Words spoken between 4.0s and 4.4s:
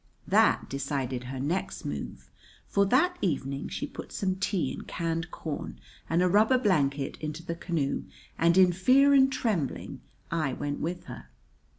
some